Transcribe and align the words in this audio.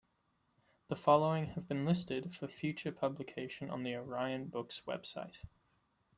The 0.87 0.95
following 0.95 1.49
have 1.49 1.67
been 1.67 1.85
listed 1.85 2.33
for 2.33 2.47
future 2.47 2.91
publication 2.91 3.69
on 3.69 3.83
the 3.83 3.93
Orion 3.97 4.47
Books 4.47 4.81
website. 4.87 5.43